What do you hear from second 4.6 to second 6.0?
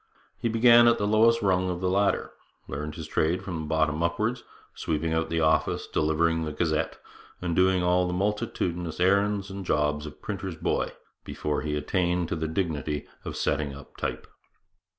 sweeping out the office,